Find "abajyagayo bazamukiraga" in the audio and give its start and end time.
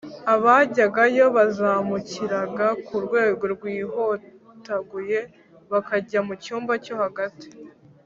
0.33-2.67